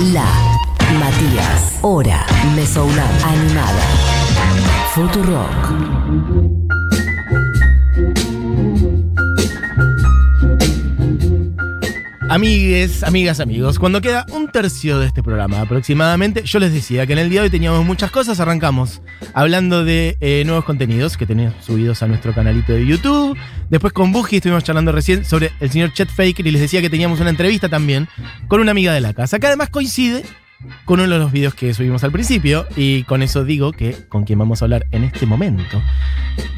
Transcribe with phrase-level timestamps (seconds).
[0.00, 0.24] La
[1.00, 1.78] Matías.
[1.82, 2.24] Hora.
[2.54, 3.10] Mesoulab.
[3.24, 3.82] Animada.
[4.94, 6.47] Futurock.
[12.30, 17.14] Amigues, amigas, amigos, cuando queda un tercio de este programa aproximadamente, yo les decía que
[17.14, 19.00] en el día de hoy teníamos muchas cosas, arrancamos
[19.32, 23.34] hablando de eh, nuevos contenidos que tenemos subidos a nuestro canalito de YouTube,
[23.70, 26.90] después con Buji estuvimos charlando recién sobre el señor Chet Faker y les decía que
[26.90, 28.08] teníamos una entrevista también
[28.46, 30.22] con una amiga de la casa, que además coincide
[30.84, 34.24] con uno de los videos que subimos al principio y con eso digo que con
[34.24, 35.80] quien vamos a hablar en este momento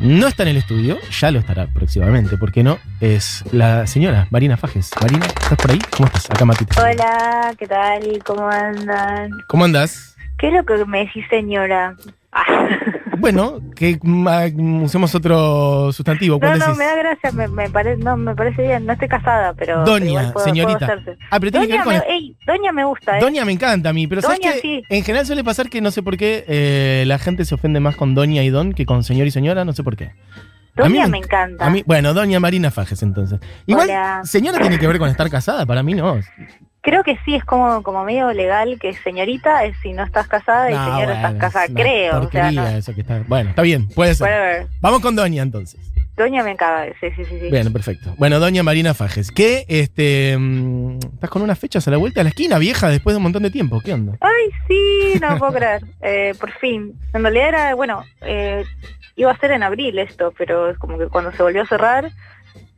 [0.01, 2.79] no está en el estudio, ya lo estará próximamente, ¿por qué no?
[3.01, 4.91] Es la señora Marina Fajes.
[5.01, 5.79] Marina, ¿estás por ahí?
[5.91, 6.31] ¿Cómo estás?
[6.31, 6.83] Acá Matita.
[6.83, 8.23] Hola, ¿qué tal?
[8.25, 9.31] ¿Cómo andan?
[9.49, 10.17] ¿Cómo andas?
[10.39, 11.95] ¿Qué es lo que me decís, señora?
[12.33, 12.69] Ah.
[13.21, 16.39] Bueno, que mm, usemos otro sustantivo.
[16.41, 16.79] ¿Cuál No, no, decís?
[16.79, 18.87] me da gracia, me, me parece, no, me parece bien.
[18.87, 19.85] No estoy casada, pero.
[19.85, 20.87] Doña, puedo- señorita.
[20.87, 21.17] puedo.
[21.31, 23.21] Ah, pero tiene que Doña, ver con me, el- ey, Doña me gusta, ¿eh?
[23.21, 24.61] Doña me encanta a mí, pero ¿sabes Doña, qué?
[24.61, 24.83] sí.
[24.89, 27.97] En general suele pasar que no sé por qué eh, la gente se ofende más
[27.97, 30.07] con Doña y Don que con señor y señora, no sé por qué.
[30.07, 31.67] a mí Doña me- me encanta.
[31.67, 33.39] A mí, bueno, Doña Marina Fajes entonces.
[33.67, 34.21] Igual, Hola.
[34.25, 36.19] señora tiene que ver con estar casada, para mí no.
[36.83, 40.71] Creo que sí, es como, como medio legal que señorita es si no estás casada
[40.71, 42.21] y No, señora bueno, estás es casada, creo.
[42.23, 42.67] O sea, no.
[42.69, 43.23] eso que está.
[43.27, 44.27] Bueno, está bien, puede ser.
[44.27, 44.67] Whatever.
[44.81, 45.79] Vamos con Doña entonces.
[46.17, 47.39] Doña me encanta, sí, sí, sí.
[47.41, 47.51] sí.
[47.51, 48.15] Bien, perfecto.
[48.19, 52.25] Bueno, Doña Marina Fajes, que este mm, estás con unas fechas a la vuelta de
[52.25, 53.81] la esquina, vieja, después de un montón de tiempo.
[53.83, 54.19] ¿Qué onda?
[54.21, 55.83] Ay, sí, no puedo creer.
[56.03, 56.95] Eh, por fin.
[57.13, 58.65] En realidad era, bueno, eh,
[59.17, 62.11] iba a ser en abril esto, pero es como que cuando se volvió a cerrar,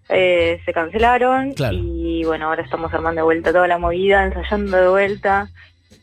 [0.09, 1.53] eh, se cancelaron.
[1.55, 1.77] Claro.
[1.79, 5.49] Y bueno, ahora estamos armando de vuelta toda la movida, ensayando de vuelta.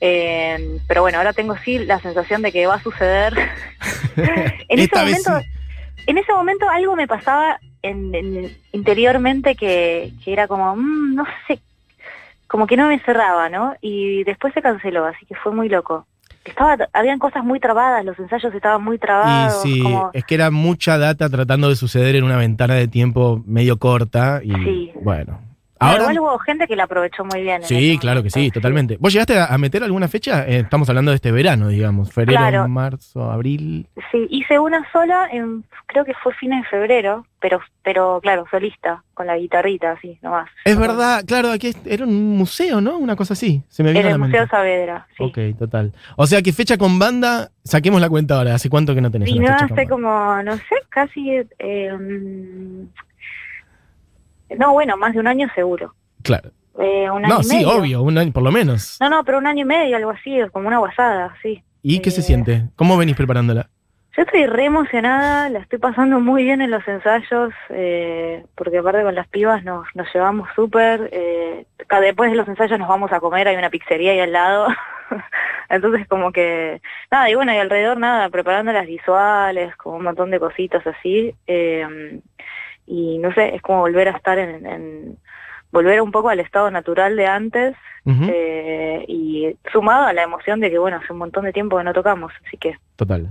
[0.02, 3.34] Eh, pero bueno, ahora tengo sí la sensación de que va a suceder.
[4.16, 5.46] en ese momento, sí.
[6.08, 11.26] en ese momento algo me pasaba en, en- interiormente que, que era como, mm, no
[11.48, 11.60] sé,
[12.48, 13.76] como que no me cerraba, ¿no?
[13.82, 16.06] Y después se canceló, así que fue muy loco.
[16.50, 19.62] Estaba, habían cosas muy trabadas, los ensayos estaban muy Y trabados.
[19.62, 23.42] sí, como- es que era mucha data tratando de suceder en una ventana de tiempo
[23.46, 24.92] medio corta y Sí.
[25.02, 25.40] bueno.
[25.80, 27.62] Pero Ahora igual hubo gente que la aprovechó muy bien.
[27.62, 28.98] en Sí, claro que sí, totalmente.
[29.00, 30.46] ¿Vos llegaste a, meter alguna fecha?
[30.46, 32.68] Eh, estamos hablando de este verano, digamos, febrero, Claro.
[32.68, 33.88] marzo, abril.
[34.12, 39.04] Sí, hice una sola, en, creo que fue fines de febrero, pero, pero claro, solista,
[39.14, 40.50] con la guitarrita, así, nomás.
[40.66, 42.98] Es verdad, claro, aquí era un museo, ¿no?
[42.98, 43.64] Una cosa así.
[43.70, 44.52] Se me vino En a el la Museo mente.
[44.52, 45.24] Saavedra, sí.
[45.24, 45.94] Ok, total.
[46.18, 48.54] O sea que fecha con banda, saquemos la cuenta ahora.
[48.56, 51.30] ¿Hace cuánto que no tenés Y no hace como, no sé, casi...
[51.58, 51.90] eh,
[54.58, 55.94] no, bueno, más de un año seguro.
[56.24, 56.52] Claro.
[56.80, 57.70] Eh, un año No, y sí, medio.
[57.72, 58.98] obvio, un año por lo menos.
[59.02, 61.64] No, no, pero un año y medio, algo así, como una guasada, sí.
[61.82, 62.64] ¿Y qué se eh, siente?
[62.76, 63.70] ¿Cómo venís preparándola?
[64.18, 69.04] Yo estoy re emocionada, la estoy pasando muy bien en los ensayos, eh, porque aparte
[69.04, 71.10] con las pibas nos, nos llevamos súper.
[71.14, 71.66] Eh,
[72.02, 74.68] después de los ensayos nos vamos a comer, hay una pizzería ahí al lado.
[75.70, 76.82] Entonces como que,
[77.12, 81.34] nada, y bueno, y alrededor nada, preparando las visuales, como un montón de cositas así.
[82.90, 85.18] Eh, y no sé, es como volver a estar en, en-
[85.72, 90.72] volver un poco al estado natural de antes eh, y sumado a la emoción de
[90.72, 92.74] que, bueno, hace un montón de tiempo que no tocamos, así que...
[92.96, 93.28] Total.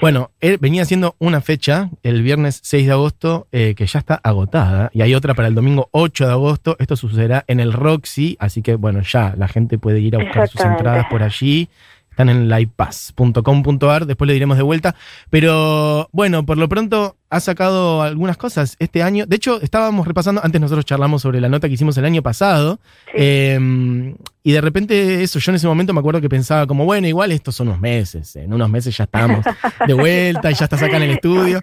[0.00, 4.20] Bueno, él venía haciendo una fecha el viernes 6 de agosto eh, que ya está
[4.22, 6.76] agotada y hay otra para el domingo 8 de agosto.
[6.78, 10.48] Esto sucederá en el Roxy, así que bueno, ya la gente puede ir a buscar
[10.48, 11.68] sus entradas por allí.
[12.10, 14.94] Están en livepass.com.ar, después le diremos de vuelta.
[15.30, 19.26] Pero bueno, por lo pronto ha sacado algunas cosas este año.
[19.26, 22.78] De hecho, estábamos repasando, antes nosotros charlamos sobre la nota que hicimos el año pasado.
[23.06, 23.12] Sí.
[23.16, 24.14] Eh,
[24.46, 27.32] y de repente eso, yo en ese momento me acuerdo que pensaba como, bueno, igual
[27.32, 29.44] estos son unos meses, en unos meses ya estamos
[29.88, 31.60] de vuelta y ya estás acá en el estudio.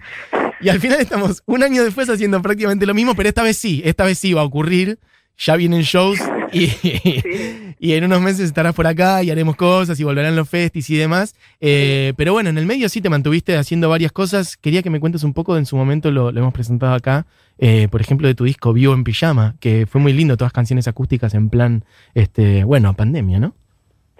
[0.60, 3.80] Y al final estamos un año después haciendo prácticamente lo mismo, pero esta vez sí,
[3.86, 4.98] esta vez sí va a ocurrir.
[5.38, 6.20] Ya vienen shows
[6.52, 7.74] y, Sí.
[7.78, 10.96] y en unos meses estarás por acá y haremos cosas y volverán los festis y
[10.96, 11.34] demás.
[11.60, 14.56] Eh, pero bueno, en el medio sí te mantuviste haciendo varias cosas.
[14.56, 17.26] Quería que me cuentes un poco, en su momento lo, lo hemos presentado acá,
[17.58, 20.88] eh, por ejemplo, de tu disco Vivo en Pijama, que fue muy lindo, todas canciones
[20.88, 21.84] acústicas en plan,
[22.14, 23.54] este, bueno, pandemia, ¿no?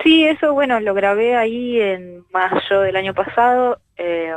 [0.03, 4.33] Sí, eso, bueno, lo grabé ahí en mayo del año pasado, eh,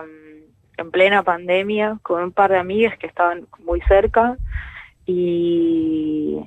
[0.77, 4.37] en plena pandemia, con un par de amigas que estaban muy cerca.
[5.05, 6.37] Y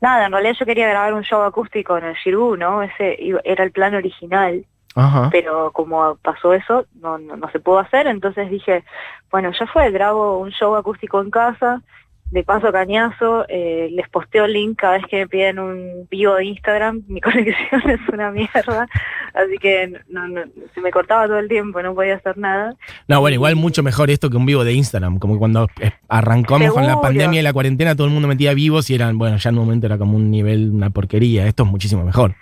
[0.00, 2.82] nada, en realidad yo quería grabar un show acústico en el Shirú, ¿no?
[2.82, 4.64] Ese era el plan original,
[4.94, 5.28] Ajá.
[5.30, 8.84] pero como pasó eso, no, no, no se pudo hacer, entonces dije,
[9.30, 11.82] bueno, ya fue, grabo un show acústico en casa,
[12.30, 16.34] de paso cañazo, eh, les posteo el link cada vez que me piden un vivo
[16.36, 18.86] de Instagram, mi conexión es una mierda,
[19.34, 20.42] así que no, no,
[20.74, 22.74] se me cortaba todo el tiempo, no podía hacer nada.
[23.08, 25.18] No, bueno, igual mucho mejor esto que un vivo de Instagram.
[25.18, 28.88] Como cuando eh, arrancamos con la pandemia y la cuarentena, todo el mundo metía vivos
[28.90, 31.46] y eran, bueno, ya en un momento era como un nivel, una porquería.
[31.46, 32.34] Esto es muchísimo mejor.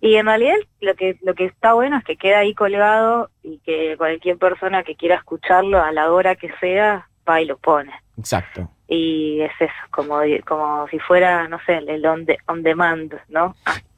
[0.00, 3.58] Y en realidad lo que, lo que está bueno es que queda ahí colgado y
[3.60, 7.90] que cualquier persona que quiera escucharlo a la hora que sea, va y lo pone.
[8.18, 8.70] Exacto.
[8.88, 13.54] Y es eso, como, como si fuera, no sé, el on, de- on demand, ¿no?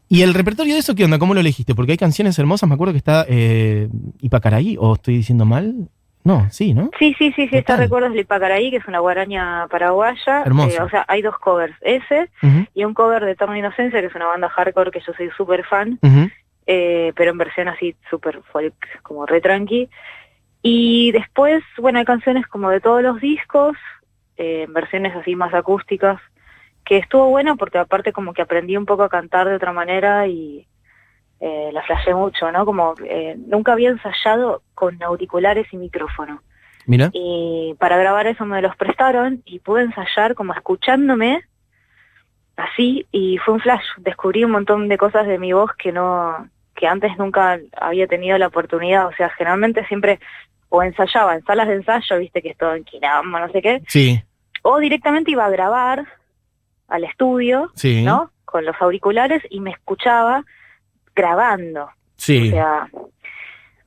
[0.08, 1.18] ¿Y el repertorio de eso qué onda?
[1.18, 1.74] ¿Cómo lo elegiste?
[1.74, 3.88] Porque hay canciones hermosas, me acuerdo que está eh,
[4.20, 5.74] Ipacaraí, o estoy diciendo mal.
[6.22, 6.90] No, sí, ¿no?
[6.98, 7.76] Sí, sí, sí, sí, está.
[7.76, 10.42] Recuerdos de Ipacaraí, que es una guaraña paraguaya.
[10.44, 10.76] Hermoso.
[10.76, 12.30] Eh, o sea, hay dos covers, ese
[12.74, 15.64] y un cover de Eterna Inocencia, que es una banda hardcore que yo soy súper
[15.64, 15.98] fan,
[16.66, 19.88] eh, pero en versión así súper folk, como re tranqui.
[20.62, 23.76] Y después, bueno, hay canciones como de todos los discos,
[24.36, 26.20] eh, en versiones así más acústicas,
[26.84, 30.26] que estuvo bueno porque aparte como que aprendí un poco a cantar de otra manera
[30.28, 30.66] y
[31.40, 32.64] eh, la flashé mucho, ¿no?
[32.64, 36.42] Como eh, nunca había ensayado con auriculares y micrófono.
[36.86, 37.10] Mira.
[37.12, 41.42] Y para grabar eso me los prestaron y pude ensayar como escuchándome
[42.56, 43.84] así y fue un flash.
[43.98, 48.38] Descubrí un montón de cosas de mi voz que no, que antes nunca había tenido
[48.38, 49.08] la oportunidad.
[49.08, 50.20] O sea, generalmente siempre
[50.68, 53.82] o ensayaba en salas de ensayo, viste que es todo en quilombo, no sé qué,
[53.86, 54.20] Sí,
[54.68, 56.04] o directamente iba a grabar
[56.88, 58.02] al estudio, sí.
[58.04, 58.30] ¿no?
[58.44, 60.44] Con los auriculares y me escuchaba
[61.14, 61.88] grabando.
[62.16, 62.48] Sí.
[62.48, 62.88] O sea,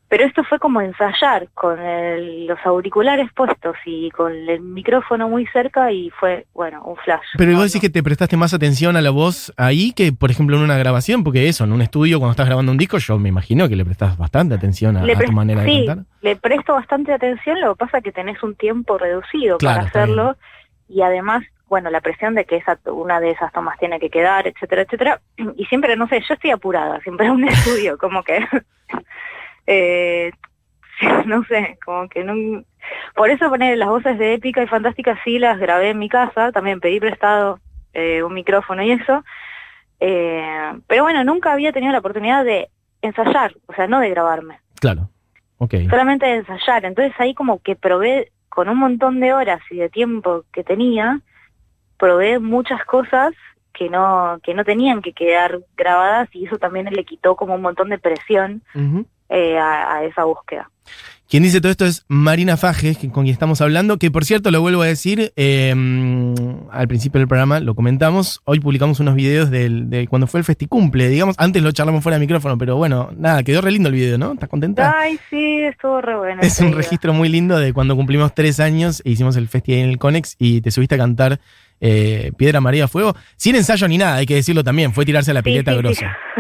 [0.07, 5.45] pero esto fue como ensayar con el- los auriculares puestos y con el micrófono muy
[5.47, 7.21] cerca y fue, bueno, un flash.
[7.37, 10.57] Pero vos decís que te prestaste más atención a la voz ahí que, por ejemplo,
[10.57, 13.29] en una grabación, porque eso, en un estudio, cuando estás grabando un disco, yo me
[13.29, 16.05] imagino que le prestas bastante atención a, a tu manera sí, de cantar.
[16.21, 19.87] le presto bastante atención, lo que pasa es que tenés un tiempo reducido Claro, para
[19.89, 20.37] hacerlo
[20.89, 24.47] y además, bueno, la presión de que esa una de esas tomas tiene que quedar,
[24.47, 25.21] etcétera, etcétera.
[25.55, 28.45] Y siempre, no sé, yo estoy apurada, siempre en un estudio, como que,
[29.67, 30.31] eh,
[31.25, 32.63] no sé, como que no...
[33.15, 36.51] Por eso poner las voces de épica y fantástica sí las grabé en mi casa,
[36.51, 37.59] también pedí prestado
[37.93, 39.23] eh, un micrófono y eso.
[39.99, 42.69] Eh, pero bueno, nunca había tenido la oportunidad de
[43.01, 45.09] ensayar, o sea, no de grabarme Claro.
[45.57, 45.75] Ok.
[45.89, 46.85] solamente de ensayar.
[46.85, 51.21] Entonces ahí como que probé con un montón de horas y de tiempo que tenía,
[51.97, 53.33] probé muchas cosas
[53.73, 57.61] que no que no tenían que quedar grabadas y eso también le quitó como un
[57.61, 58.61] montón de presión
[59.29, 60.69] eh, a, a esa búsqueda.
[61.29, 64.61] Quien dice todo esto es Marina Fajes, con quien estamos hablando, que por cierto, lo
[64.61, 65.75] vuelvo a decir, eh,
[66.71, 70.43] al principio del programa lo comentamos, hoy publicamos unos videos del, de cuando fue el
[70.43, 73.93] festicumple, digamos, antes lo charlamos fuera de micrófono, pero bueno, nada, quedó re lindo el
[73.93, 74.33] video, ¿no?
[74.33, 74.91] ¿Estás contenta?
[74.97, 76.41] Ay, sí, estuvo re bueno.
[76.41, 79.89] Es un registro muy lindo de cuando cumplimos tres años e hicimos el festival en
[79.89, 81.39] el Conex y te subiste a cantar
[81.79, 85.35] eh, Piedra María Fuego, sin ensayo ni nada, hay que decirlo también, fue tirarse a
[85.35, 85.83] la pileta sí, sí.
[85.83, 86.17] grosa.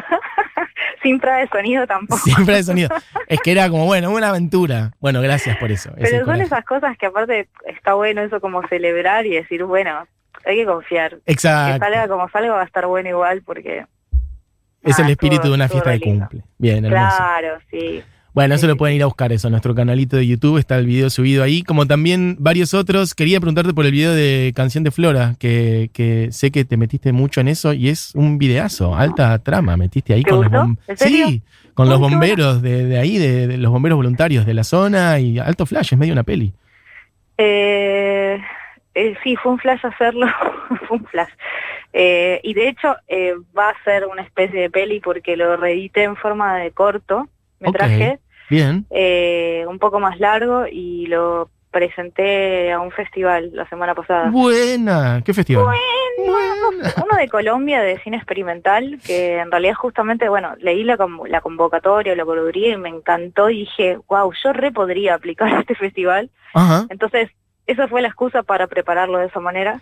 [1.01, 2.19] Sin prueba de sonido tampoco.
[2.21, 2.89] Siempre de sonido.
[3.27, 4.91] Es que era como, bueno, una aventura.
[4.99, 5.91] Bueno, gracias por eso.
[5.95, 6.43] Pero son coraje.
[6.43, 10.07] esas cosas que aparte está bueno eso como celebrar y decir, bueno,
[10.45, 11.11] hay que confiar.
[11.25, 11.85] Que Exacto.
[11.85, 13.85] salga como salga va a estar bueno igual porque...
[14.81, 16.43] Es Ah, el espíritu estuvo- de una fiesta de cumple.
[16.57, 17.17] Bien, hermoso.
[17.17, 18.01] Claro, sí.
[18.39, 20.77] Bueno, eso Sí, lo sí, pueden ir a buscar eso, nuestro canalito de YouTube está
[20.77, 23.13] el video subido ahí, como también varios otros.
[23.13, 27.11] Quería preguntarte por el video de Canción de Flora, que, que sé que te metiste
[27.11, 30.69] mucho en eso y es un videazo, alta trama, metiste ahí ¿Te con gustó?
[30.87, 30.99] los.
[30.99, 31.41] Sí,
[31.73, 35.37] con los bomberos de, de ahí, de, de los bomberos voluntarios de la zona y
[35.37, 36.53] alto flash, es medio una peli.
[37.37, 38.39] Eh,
[38.95, 40.27] eh, sí, fue un flash hacerlo,
[40.87, 41.33] fue un flash.
[41.91, 46.03] Eh, y de hecho eh, va a ser una especie de peli porque lo reedité
[46.03, 47.27] en forma de corto,
[47.59, 48.85] metraje, Bien.
[48.89, 54.29] eh, un poco más largo y lo presenté a un festival la semana pasada.
[54.31, 55.21] Buena.
[55.23, 55.65] ¿Qué festival?
[55.65, 56.93] Buena.
[57.03, 62.15] Uno de Colombia de cine experimental, que en realidad justamente, bueno, leí la, la convocatoria,
[62.15, 66.29] la curaduría y me encantó y dije, wow, yo re podría aplicar a este festival.
[66.53, 66.87] Ajá.
[66.89, 67.29] Entonces,
[67.67, 69.81] esa fue la excusa para prepararlo de esa manera.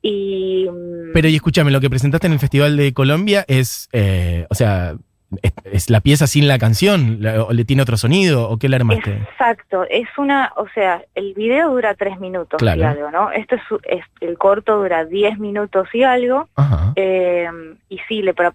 [0.00, 4.46] Y mm, Pero y escúchame, lo que presentaste en el Festival de Colombia es, eh,
[4.48, 4.94] o sea,
[5.42, 8.68] es, es la pieza sin la canción, La- o le tiene otro sonido, o qué
[8.68, 9.12] le armaste.
[9.30, 12.80] exacto, es una, o sea, el video dura tres minutos Claro.
[12.80, 13.30] y algo, ¿no?
[13.32, 16.48] Este es, el corto dura diez minutos y algo.
[16.96, 17.48] Eh,
[17.88, 18.52] y sí, le pre-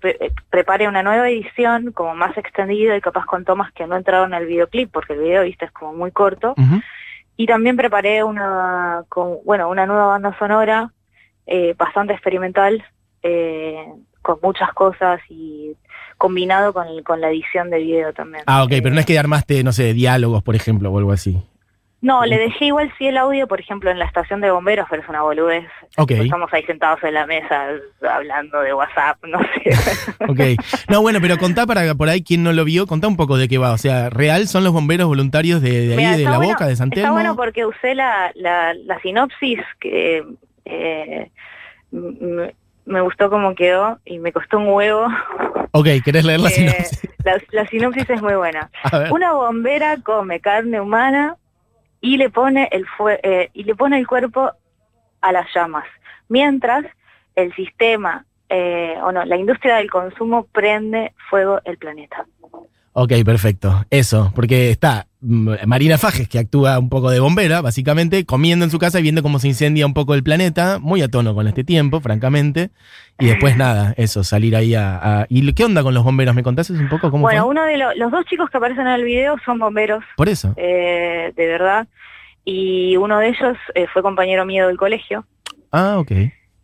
[0.50, 4.46] preparé una nueva edición como más extendida y capaz con tomas que no entraron al
[4.46, 6.56] videoclip porque el video, viste, es como muy corto.
[7.38, 10.92] Y también preparé una, con, bueno, una nueva banda sonora
[11.48, 12.84] eh, bastante experimental,
[13.22, 13.86] eh,
[14.22, 15.76] con muchas cosas y
[16.24, 18.44] combinado con, con la edición de video también.
[18.48, 21.12] Ah, ok, pero no Eh, es que armaste, no sé, diálogos, por ejemplo, o algo
[21.12, 21.38] así.
[22.00, 25.02] No, le dejé igual sí el audio, por ejemplo, en la estación de bomberos, pero
[25.02, 25.66] es una boludez.
[25.98, 27.66] Ok, Estamos ahí sentados en la mesa
[28.10, 29.72] hablando de WhatsApp, no sé.
[30.30, 30.66] ok.
[30.90, 33.48] No, bueno, pero contá para por ahí quien no lo vio, contá un poco de
[33.50, 33.72] qué va.
[33.74, 36.76] O sea, ¿real son los bomberos voluntarios de, de ahí, de La bueno- Boca, de
[36.78, 40.24] San Está bueno porque usé la, la, la sinopsis que
[40.66, 41.32] eh,
[42.86, 45.08] me gustó cómo quedó y me costó un huevo.
[45.72, 47.02] Ok, ¿querés leer la Eh, sinopsis?
[47.24, 48.70] la, la sinopsis es muy buena.
[49.12, 51.38] Una bombera come carne humana
[52.02, 54.52] y le pone el fue- eh, y le pone el cuerpo
[55.22, 55.86] a las llamas,
[56.28, 56.86] mientras
[57.36, 62.26] el sistema eh, o no, la industria del consumo prende fuego el planeta.
[62.96, 63.86] Ok, perfecto.
[63.90, 68.72] Eso, porque está mm, Marina Fajes, que actúa un poco de bombera, básicamente, comiendo en
[68.72, 71.48] su casa y viendo cómo se incendia un poco el planeta, muy a tono con
[71.48, 72.70] este tiempo, francamente.
[73.20, 75.22] Y después nada, eso, salir ahí a...
[75.22, 76.36] a- ¿Y qué onda con los bomberos?
[76.36, 77.52] ¿Me contaste un poco cómo Bueno, fue?
[77.52, 80.54] uno de lo- los dos chicos que aparecen en el video son bomberos, Por eso.
[80.58, 81.88] eh, de verdad,
[82.46, 85.26] y uno de ellos eh, fue compañero mío del colegio.
[85.72, 86.12] Ah, ok.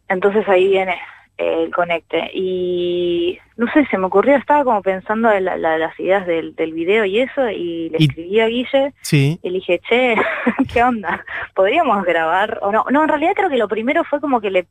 [0.10, 0.96] Entonces ahí viene
[1.40, 2.30] el conecte.
[2.34, 6.56] Y no sé, se me ocurrió, estaba como pensando en la- la- las ideas del,
[6.56, 9.40] del video y eso, y le Y- escribí a Guille Sí.
[9.42, 10.16] y le dije, che,
[10.74, 11.24] ¿qué onda?
[11.56, 12.60] ¿Podríamos grabar?
[12.62, 14.68] O no, no, en realidad creo que lo primero fue como que le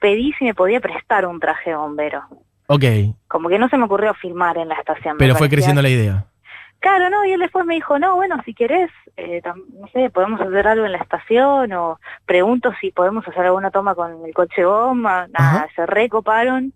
[0.00, 2.22] pedí si me podía prestar un traje de bombero.
[2.68, 2.84] Ok.
[3.28, 5.16] Como que no se me ocurrió filmar en la estación.
[5.18, 6.24] Pero fue creciendo la idea.
[6.80, 10.40] Claro, no, y él después me dijo, no, bueno, si querés, eh, no sé, podemos
[10.40, 14.64] hacer algo en la estación o pregunto si podemos hacer alguna toma con el coche
[14.64, 15.68] bomba, nada, Ajá.
[15.74, 16.72] se recoparon.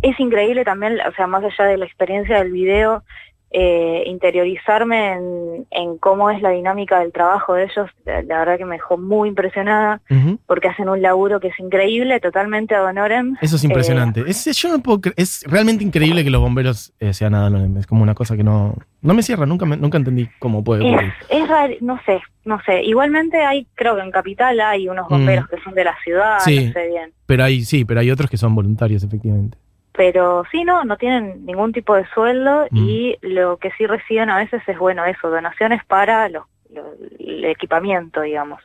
[0.00, 3.02] Es increíble también, o sea, más allá de la experiencia del video,
[3.52, 8.58] eh, interiorizarme en, en cómo es la dinámica del trabajo de ellos, la, la verdad
[8.58, 10.38] que me dejó muy impresionada Ujú.
[10.46, 13.36] porque hacen un laburo que es increíble, totalmente ad honorem.
[13.40, 14.22] Eso es impresionante.
[14.26, 18.02] Es, yo no puedo es realmente increíble que los bomberos eh, sean nada Es como
[18.02, 21.12] una cosa que no, no me cierra, nunca, me- nunca entendí cómo puede Es, ocurrir.
[21.28, 22.82] es rar- no sé, no sé.
[22.82, 25.12] Igualmente hay, creo que en Capital hay unos Mm.
[25.12, 26.66] bomberos que son de la ciudad, Sí.
[26.66, 27.12] no sé bien.
[27.26, 29.58] Pero hay, sí, pero hay otros que son voluntarios, efectivamente.
[29.94, 32.76] Pero sí, no, no tienen ningún tipo de sueldo Mm.
[32.88, 37.44] y lo que sí reciben a veces es, bueno, eso, donaciones para los- lo- el
[37.44, 38.60] equipamiento, digamos.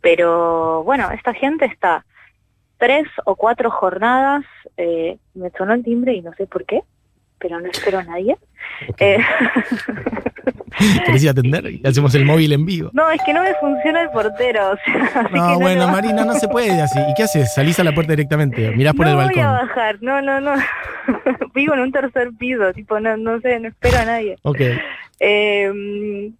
[0.00, 2.04] Pero bueno, esta gente está
[2.78, 4.44] tres o cuatro jornadas,
[4.76, 6.82] eh, me sonó el timbre y no sé por qué,
[7.40, 8.36] pero no espero a nadie.
[8.88, 9.00] Ok.
[9.00, 9.18] Eh,
[11.04, 11.66] ¿Querés ir a atender?
[11.70, 12.90] Y hacemos el móvil en vivo.
[12.92, 16.48] no, es que no me funciona el portero, o sea, No, bueno, Marina, no se
[16.48, 16.98] puede así.
[17.10, 17.52] ¿Y qué haces?
[17.54, 19.68] Salís a la puerta directamente, mirás por no el voy a balcón.
[19.68, 20.54] bajar, no, no, no.
[21.54, 24.38] Vivo en un tercer piso, tipo, no, no sé, no espero a nadie.
[24.42, 24.60] Ok.
[25.18, 26.30] Eh,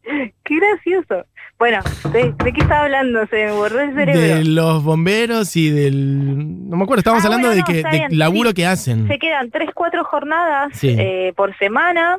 [0.44, 1.26] qué gracioso.
[1.60, 1.80] Bueno,
[2.12, 3.24] ¿de, de qué estaba hablando?
[3.26, 4.18] Se me borró el cerebro.
[4.20, 6.68] De los bomberos y del.
[6.70, 8.54] No me acuerdo, estábamos Ah, hablando bueno, de que está de bien, laburo sí.
[8.54, 9.06] que hacen.
[9.06, 10.96] Se quedan tres, cuatro jornadas Sí.
[10.98, 12.18] eh, por semana,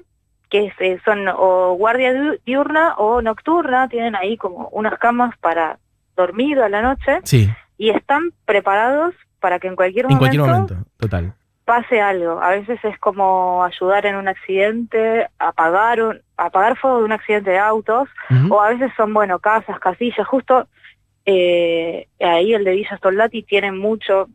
[0.50, 5.36] que es, eh, son o guardia di- diurna o nocturna, tienen ahí como unas camas
[5.40, 5.80] para
[6.16, 10.42] dormir a la noche Sí, y están preparados para que en cualquier en momento, cualquier
[10.44, 11.34] momento, total.
[11.72, 12.42] Pase algo.
[12.42, 17.52] A veces es como ayudar en un accidente, apagar un, apagar fuego de un accidente
[17.52, 18.10] de autos,
[18.50, 20.68] o a veces son, bueno, casas, casillas, justo
[21.26, 24.28] eh, ahí el de Villa Soldati tiene mucho,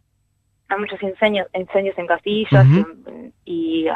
[0.69, 2.67] hay muchos incendios, incendios en casillas
[3.45, 3.87] y,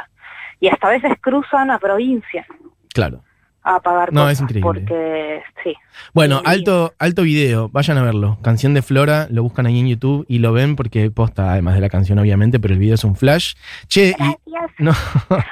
[0.60, 2.46] y hasta a veces cruzan a provincia
[2.92, 3.22] Claro.
[3.62, 4.62] A apagar No, cosas, es increíble.
[4.64, 5.74] porque sí,
[6.14, 8.38] Bueno, alto, alto video, vayan a verlo.
[8.42, 11.80] Canción de Flora, lo buscan ahí en YouTube y lo ven porque posta, además de
[11.80, 13.54] la canción, obviamente, pero el video es un flash.
[13.88, 14.50] Che, y.
[14.50, 14.70] Gracias.
[14.78, 14.92] No.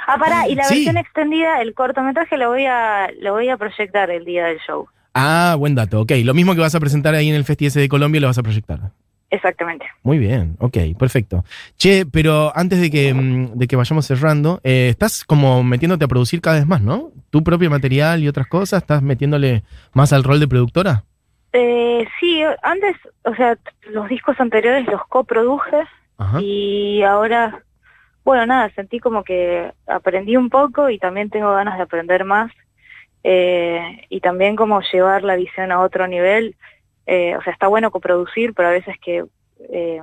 [0.07, 0.75] Ah, pará, y la Sí.
[0.77, 4.89] versión extendida, el cortometraje lo voy a lo voy a proyectar el día del show.
[5.15, 6.01] Ah, buen dato.
[6.01, 8.39] Ok, lo mismo que vas a presentar ahí en el Festi de Colombia lo vas
[8.39, 8.79] a proyectar.
[9.31, 9.87] Exactamente.
[10.03, 11.45] Muy bien, ok, perfecto.
[11.77, 16.09] Che, pero antes de que, mm, de que vayamos cerrando, eh, estás como metiéndote a
[16.09, 17.11] producir cada vez más, ¿no?
[17.31, 21.05] Tu propio material y otras cosas, ¿estás metiéndole más al rol de productora?
[21.53, 23.59] Eh, sí, antes, o sea,
[23.91, 25.83] los discos anteriores los coproduje
[26.17, 26.41] Ajá.
[26.41, 27.63] y ahora,
[28.25, 32.51] bueno, nada, sentí como que aprendí un poco y también tengo ganas de aprender más
[33.25, 36.57] eh, y también como llevar la visión a otro nivel.
[37.11, 39.25] Eh, o sea, está bueno coproducir, pero a veces que
[39.73, 40.03] eh,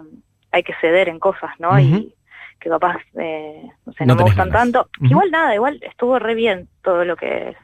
[0.51, 1.79] hay que ceder en cosas, ¿no?
[1.79, 2.15] Y
[2.59, 4.71] que capaz, eh, no sé, No no, me gustan ganas.
[4.73, 4.89] tanto.
[5.01, 7.55] Igual nada, igual estuvo re bien todo lo que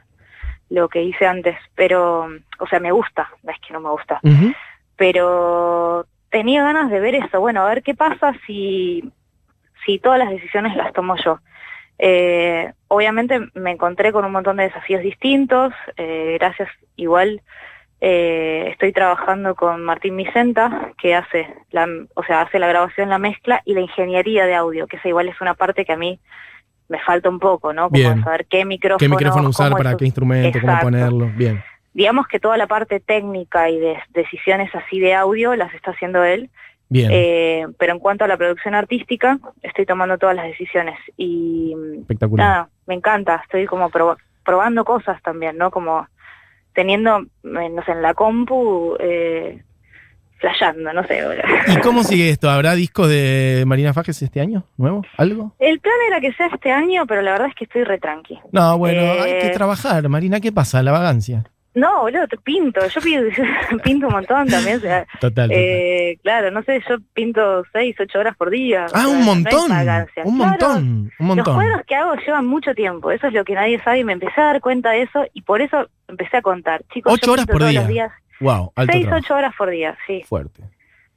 [0.70, 4.20] lo que hice antes, pero, o sea, me gusta, es que no me gusta
[4.96, 9.02] pero tenía ganas de ver eso, bueno, a ver qué pasa si,
[9.84, 11.40] si todas las decisiones las tomo yo.
[11.98, 17.42] Eh, obviamente me encontré con un montón de desafíos distintos, eh, gracias igual
[18.04, 23.18] eh, estoy trabajando con Martín Vicenta, que hace la, o sea, hace la grabación, la
[23.18, 26.18] mezcla y la ingeniería de audio, que esa igual es una parte que a mí
[26.88, 27.90] me falta un poco, ¿no?
[27.90, 28.24] Como Bien.
[28.24, 31.30] saber qué micrófono, ¿Qué micrófono usar para qué instrumento, cómo ponerlo?
[31.36, 31.62] Bien.
[31.94, 36.24] digamos que toda la parte técnica y de decisiones así de audio las está haciendo
[36.24, 36.50] él,
[36.88, 37.08] Bien.
[37.12, 42.46] eh, pero en cuanto a la producción artística, estoy tomando todas las decisiones y Espectacular.
[42.46, 45.70] nada, me encanta, estoy como proba- probando cosas también, ¿no?
[45.70, 46.08] Como
[46.74, 49.62] teniendo, eh, no sé, en la compu, eh,
[50.38, 51.20] flasheando, no sé.
[51.68, 52.50] ¿Y cómo sigue esto?
[52.50, 54.64] ¿Habrá discos de Marina Fajes este año?
[54.76, 55.04] ¿Nuevo?
[55.16, 55.54] ¿Algo?
[55.58, 58.38] El plan era que sea este año, pero la verdad es que estoy re tranqui.
[58.50, 59.20] No, bueno, Eh.
[59.20, 60.08] hay que trabajar.
[60.08, 60.82] Marina, ¿qué pasa?
[60.82, 61.44] La vagancia.
[61.74, 62.80] No, boludo, pinto.
[62.86, 63.28] Yo pinto,
[63.84, 64.76] pinto un montón también.
[64.76, 65.48] O sea, Total.
[65.48, 65.50] total.
[65.52, 68.84] eh, claro, no sé, yo pinto seis, ocho horas por día.
[68.84, 69.68] ah, o sea, un no montón.
[69.70, 70.22] vagancia.
[70.26, 70.78] un Claro, montón.
[70.84, 71.54] Un Los montón.
[71.54, 74.40] juegos que hago llevan mucho tiempo, eso es lo que nadie sabe y me empecé
[74.40, 76.82] a dar cuenta de eso y por eso empecé a contar.
[76.92, 77.80] Chicos, Ocho yo horas por todos día.
[77.80, 79.24] los días, Wow, alto seis, trabajo.
[79.24, 80.22] ocho horas por día, sí.
[80.28, 80.62] Fuerte.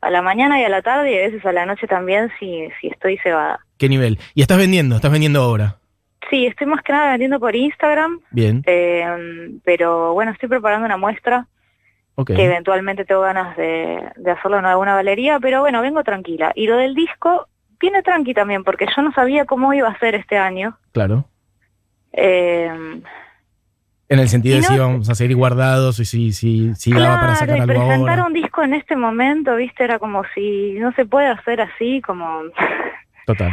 [0.01, 2.67] A la mañana y a la tarde y a veces a la noche también si,
[2.79, 3.59] si estoy cebada.
[3.77, 4.19] ¿Qué nivel?
[4.35, 5.77] Y estás vendiendo, estás vendiendo ahora.
[6.29, 10.98] Sí, estoy más que nada vendiendo por Instagram, Bien, eh, pero bueno, estoy preparando una
[10.98, 11.48] muestra
[12.15, 12.27] ok.
[12.34, 16.51] que eventualmente tengo ganas de, de hacerlo en alguna galería, pero bueno, vengo tranquila.
[16.55, 17.48] Y lo del disco
[17.79, 20.77] viene tranqui también, porque yo no sabía cómo iba a ser este año.
[20.94, 21.25] Claro.
[22.13, 22.72] Eh,
[24.08, 27.36] En el sentido de si íbamos a seguir guardados y si, si, si daba para
[27.36, 28.25] sacar algo presentar ahora.
[28.27, 32.41] un disco en este momento, viste, era como si no se puede hacer así, como,
[33.25, 33.51] Total.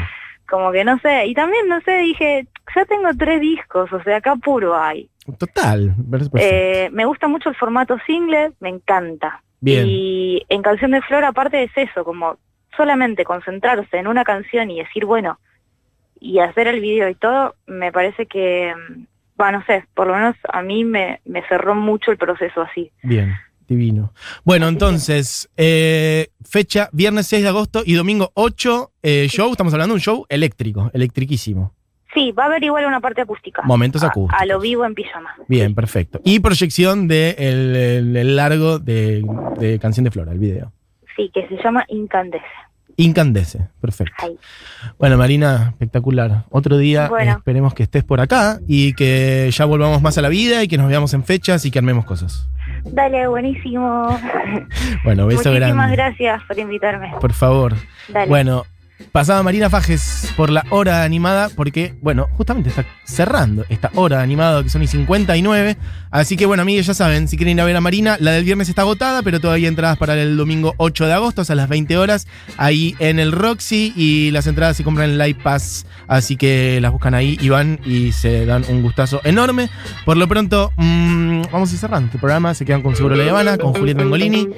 [0.52, 1.26] Como que no sé.
[1.28, 5.08] Y también, no sé, dije, ya tengo tres discos, o sea, acá puro hay.
[5.38, 5.94] Total.
[6.10, 6.36] perfecto.
[6.38, 9.42] Eh, me gusta mucho el formato single, me encanta.
[9.60, 9.86] Bien.
[9.88, 12.36] Y en Canción de Flor, aparte es eso, como
[12.76, 15.38] solamente concentrarse en una canción y decir, bueno,
[16.20, 19.06] y hacer el video y todo, me parece que, mm,
[19.36, 22.92] bueno, no sé, por lo menos a mí me, me cerró mucho el proceso así.
[23.02, 23.34] Bien,
[23.68, 24.12] divino.
[24.44, 29.92] Bueno, entonces, eh, fecha viernes 6 de agosto y domingo 8, eh, show, estamos hablando
[29.94, 31.72] de un show eléctrico, electriquísimo.
[32.14, 33.62] Sí, va a haber igual una parte acústica.
[33.62, 34.38] Momentos acústicos.
[34.38, 35.34] A, lo vivo en pijama.
[35.48, 36.20] Bien, perfecto.
[36.24, 39.24] Y proyección de el, el- el largo de,
[39.58, 40.72] de Canción de Flora, el video.
[41.16, 42.44] Sí, que se llama Incandesce.
[42.98, 44.12] Incandesce, perfecto.
[44.18, 44.36] Ahí.
[44.98, 46.44] Bueno, Marina, espectacular.
[46.50, 47.32] Otro día Bueno.
[47.32, 50.68] eh, esperemos que estés por acá y que ya volvamos más a la vida y
[50.68, 52.46] que nos veamos en fechas y que armemos cosas.
[52.84, 54.18] Dale, buenísimo.
[55.04, 55.96] Bueno, beso Muchísimas grande.
[55.96, 57.12] gracias por invitarme.
[57.20, 57.74] Por favor.
[58.08, 58.28] Dale.
[58.28, 58.64] Bueno,
[59.10, 64.62] pasaba Marina Fajes por la hora animada porque, bueno, justamente está cerrando esta hora animada
[64.62, 65.76] que son y 59.
[66.10, 68.44] Así que, bueno, amigues, ya saben, si quieren ir a ver a Marina, la del
[68.44, 71.56] viernes está agotada, pero todavía entradas para el domingo 8 de agosto, o sea, a
[71.56, 75.86] las 20 horas, ahí en el Roxy y las entradas se compran en Live Pass.
[76.06, 79.70] Así que las buscan ahí y van y se dan un gustazo enorme.
[80.04, 82.54] Por lo pronto, mm, vamos a ir cerrando este programa.
[82.54, 84.48] Se quedan con Seguro La Habana, con Julieta Mengolini.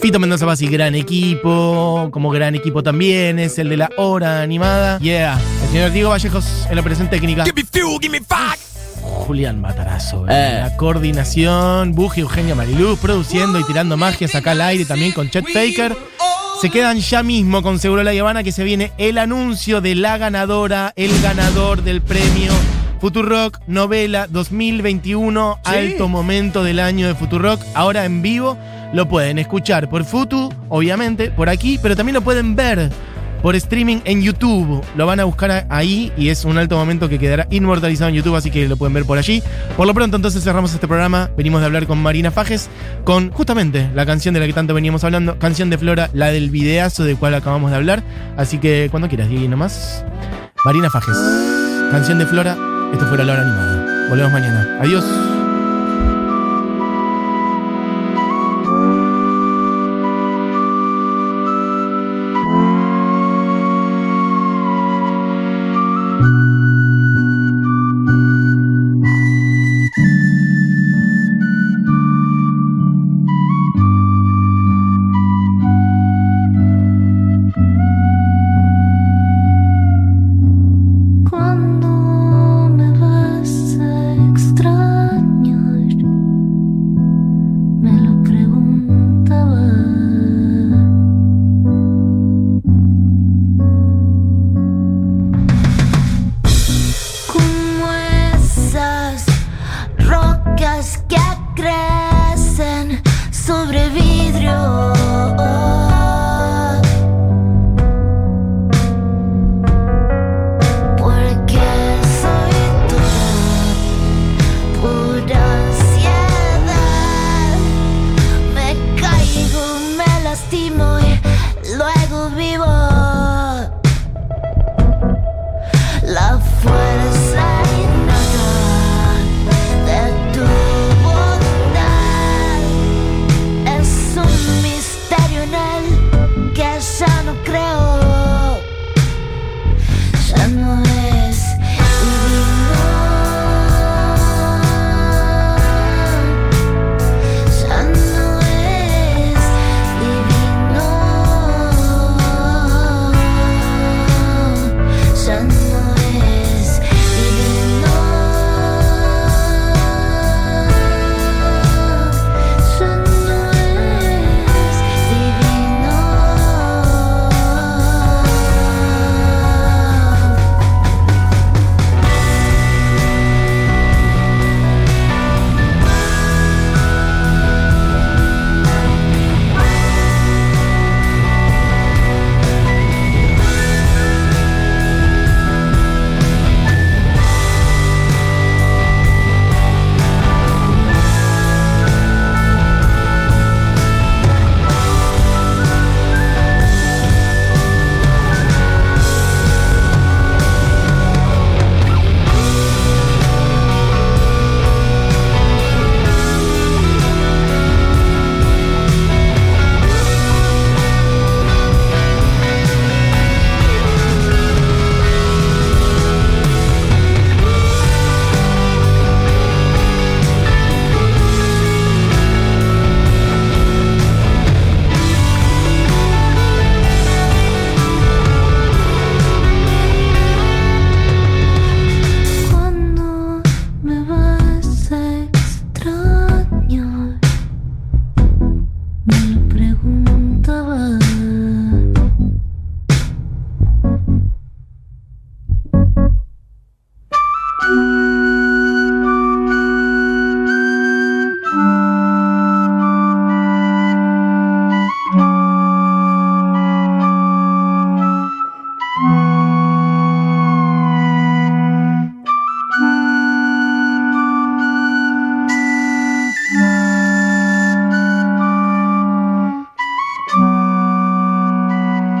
[0.00, 4.98] Fito Mendoza Bassi, gran equipo, como gran equipo también, es el de la hora animada.
[4.98, 7.44] Yeah, el señor Diego Vallejos en la operación técnica.
[7.44, 8.58] Give me fuel, give me fire.
[9.02, 10.60] Julián Matarazo, Eh.
[10.62, 15.44] la coordinación, Buji Eugenia Mariluz produciendo y tirando magias acá al aire también con Chet
[15.52, 15.96] Faker.
[16.60, 20.16] Se quedan ya mismo con Seguro La Habana que se viene el anuncio de la
[20.18, 22.52] ganadora, el ganador del premio
[23.00, 28.56] Futurock Novela 2021, alto momento del año de Futurock, ahora en vivo.
[28.94, 32.90] Lo pueden escuchar por Futu, obviamente, por aquí, pero también lo pueden ver
[33.44, 34.82] por streaming en YouTube.
[34.96, 38.36] Lo van a buscar ahí y es un alto momento que quedará inmortalizado en YouTube,
[38.36, 39.42] así que lo pueden ver por allí.
[39.76, 41.30] Por lo pronto, entonces cerramos este programa.
[41.36, 42.70] Venimos de hablar con Marina Fajes
[43.04, 46.48] con justamente la canción de la que tanto veníamos hablando, canción de Flora, la del
[46.48, 48.02] videazo del cual acabamos de hablar.
[48.38, 50.06] Así que cuando quieras, Diego, nomás.
[50.64, 51.18] Marina Fajes,
[51.90, 52.56] canción de Flora.
[52.94, 54.08] Esto fue la hora animada.
[54.08, 54.78] Volvemos mañana.
[54.80, 55.04] Adiós.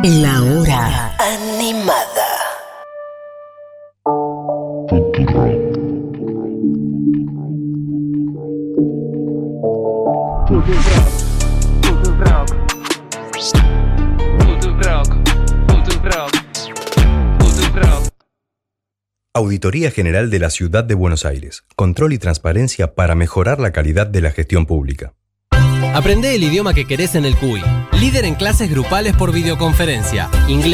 [0.06, 2.04] La hora animada.
[19.32, 21.64] Auditoría General de la Ciudad de Buenos Aires.
[21.76, 25.14] Control y transparencia para mejorar la calidad de la gestión pública.
[25.94, 27.62] Aprende el idioma que querés en el CUI.
[28.00, 30.28] Líder en clases grupales por videoconferencia.
[30.48, 30.72] Inglés.